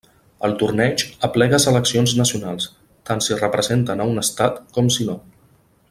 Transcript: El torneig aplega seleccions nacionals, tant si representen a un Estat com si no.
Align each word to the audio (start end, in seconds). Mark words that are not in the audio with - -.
El 0.47 0.53
torneig 0.61 1.03
aplega 1.27 1.59
seleccions 1.65 2.15
nacionals, 2.21 2.67
tant 3.11 3.21
si 3.27 3.39
representen 3.45 4.03
a 4.03 4.09
un 4.15 4.23
Estat 4.27 4.59
com 4.79 4.95
si 4.99 5.09
no. 5.13 5.21